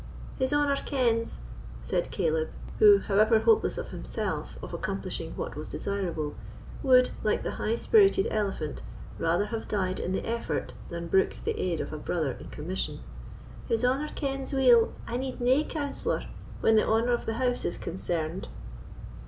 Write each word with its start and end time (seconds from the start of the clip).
"His 0.39 0.51
honour 0.51 0.77
kens," 0.77 1.41
said 1.83 2.09
Caleb, 2.09 2.49
who, 2.79 2.97
however 2.97 3.37
hopeless 3.37 3.77
of 3.77 3.89
himself 3.89 4.57
of 4.63 4.73
accomplishing 4.73 5.33
what 5.35 5.55
was 5.55 5.69
desirable, 5.69 6.33
would, 6.81 7.11
like 7.21 7.43
the 7.43 7.51
high 7.61 7.75
spirited 7.75 8.27
elephant, 8.31 8.81
rather 9.19 9.45
have 9.45 9.67
died 9.67 9.99
in 9.99 10.11
the 10.11 10.27
effort 10.27 10.73
than 10.89 11.05
brooked 11.07 11.45
the 11.45 11.51
aid 11.51 11.79
of 11.79 11.93
a 11.93 11.99
brother 11.99 12.31
in 12.31 12.49
commission—"his 12.49 13.85
honour 13.85 14.09
kens 14.15 14.53
weel 14.53 14.91
I 15.05 15.17
need 15.17 15.39
nae 15.39 15.63
counsellor, 15.63 16.25
when 16.61 16.77
the 16.77 16.87
honour 16.87 17.13
of 17.13 17.27
the 17.27 17.33
house 17.35 17.63
is 17.63 17.77
concerned." 17.77 18.47